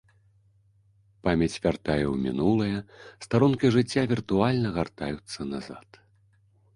Памяць 1.25 1.61
вяртае 1.65 2.05
ў 2.13 2.15
мінулае, 2.25 2.77
старонкі 3.25 3.71
жыцця 3.75 4.03
віртуальна 4.15 4.73
гартаюцца 4.79 5.39
назад. 5.53 6.01